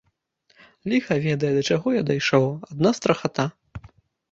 Ліха 0.93 1.17
ведае, 1.25 1.51
да 1.59 1.61
чаго 1.75 1.95
я 1.99 2.03
дайшоў, 2.09 2.49
адна 2.71 2.95
страхата. 3.03 3.49